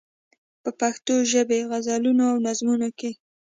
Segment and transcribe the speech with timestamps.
[0.61, 3.11] په پښتو ژبې غزلونو او نظمونو کې.